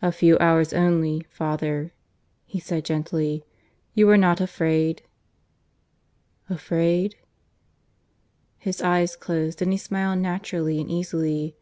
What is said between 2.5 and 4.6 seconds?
said gently.... "You are not